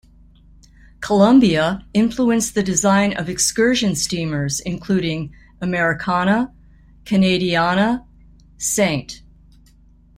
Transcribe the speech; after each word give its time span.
"Columbia" 0.99 1.85
influenced 1.93 2.55
the 2.55 2.63
design 2.63 3.13
of 3.15 3.29
excursion 3.29 3.93
steamers 3.93 4.59
including 4.61 5.31
"Americana", 5.61 6.51
"Canadiana", 7.05 8.03
"Ste. 8.57 9.21